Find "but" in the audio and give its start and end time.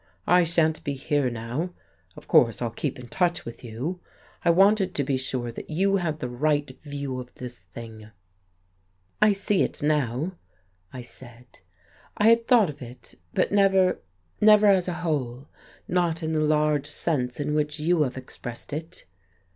13.35-13.51